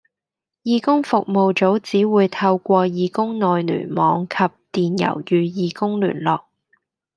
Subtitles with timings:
[0.63, 4.35] 義工服務組只會透過義工內聯網及
[4.71, 6.41] 電郵與義工聯絡